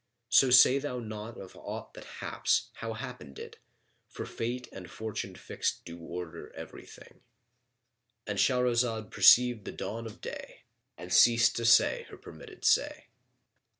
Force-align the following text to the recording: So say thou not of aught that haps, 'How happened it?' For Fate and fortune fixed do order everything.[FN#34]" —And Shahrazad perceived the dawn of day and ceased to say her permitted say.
So 0.29 0.49
say 0.49 0.79
thou 0.79 0.97
not 0.97 1.39
of 1.39 1.55
aught 1.55 1.93
that 1.93 2.05
haps, 2.21 2.71
'How 2.73 2.93
happened 2.93 3.37
it?' 3.37 3.59
For 4.07 4.25
Fate 4.25 4.67
and 4.71 4.89
fortune 4.89 5.35
fixed 5.35 5.85
do 5.85 5.99
order 5.99 6.51
everything.[FN#34]" 6.55 7.21
—And 8.25 8.39
Shahrazad 8.39 9.11
perceived 9.11 9.63
the 9.63 9.71
dawn 9.71 10.07
of 10.07 10.19
day 10.19 10.63
and 10.97 11.13
ceased 11.13 11.55
to 11.57 11.65
say 11.65 12.07
her 12.09 12.17
permitted 12.17 12.65
say. 12.65 13.09